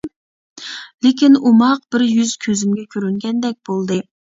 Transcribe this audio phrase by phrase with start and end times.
[1.07, 4.07] لېكىن ئوماق بىر يۈز كۆزۈمگە كۆرۈنگەندەك بولدى.